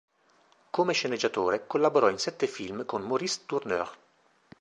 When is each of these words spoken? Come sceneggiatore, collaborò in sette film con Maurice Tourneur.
Come 0.71 0.93
sceneggiatore, 0.93 1.67
collaborò 1.67 2.09
in 2.09 2.17
sette 2.17 2.47
film 2.47 2.87
con 2.87 3.03
Maurice 3.03 3.41
Tourneur. 3.45 3.95